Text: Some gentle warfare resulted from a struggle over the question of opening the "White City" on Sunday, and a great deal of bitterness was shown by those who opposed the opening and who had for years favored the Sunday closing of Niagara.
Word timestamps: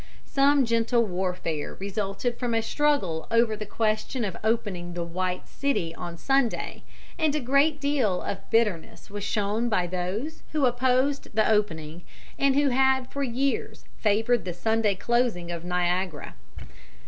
Some 0.25 0.65
gentle 0.65 1.05
warfare 1.05 1.75
resulted 1.77 2.39
from 2.39 2.55
a 2.55 2.63
struggle 2.63 3.27
over 3.29 3.55
the 3.55 3.67
question 3.67 4.25
of 4.25 4.35
opening 4.43 4.95
the 4.95 5.03
"White 5.03 5.47
City" 5.47 5.93
on 5.93 6.17
Sunday, 6.17 6.81
and 7.19 7.35
a 7.35 7.39
great 7.39 7.79
deal 7.79 8.23
of 8.23 8.49
bitterness 8.49 9.11
was 9.11 9.23
shown 9.23 9.69
by 9.69 9.85
those 9.85 10.41
who 10.53 10.65
opposed 10.65 11.27
the 11.35 11.47
opening 11.47 12.01
and 12.39 12.55
who 12.55 12.69
had 12.69 13.11
for 13.11 13.21
years 13.21 13.85
favored 13.99 14.43
the 14.43 14.55
Sunday 14.55 14.95
closing 14.95 15.51
of 15.51 15.63
Niagara. 15.63 16.33